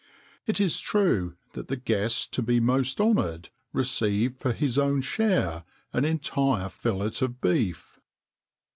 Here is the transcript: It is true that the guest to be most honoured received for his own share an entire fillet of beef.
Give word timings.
It 0.47 0.59
is 0.59 0.79
true 0.79 1.35
that 1.53 1.67
the 1.67 1.75
guest 1.75 2.33
to 2.33 2.41
be 2.41 2.59
most 2.59 2.99
honoured 2.99 3.49
received 3.71 4.39
for 4.39 4.51
his 4.51 4.79
own 4.79 5.01
share 5.01 5.63
an 5.93 6.05
entire 6.05 6.69
fillet 6.69 7.21
of 7.21 7.39
beef. 7.39 7.99